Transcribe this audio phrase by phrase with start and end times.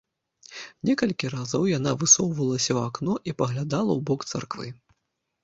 [0.89, 4.67] Некалькі разоў яна высоўвалася ў акно і паглядала ў бок царквы.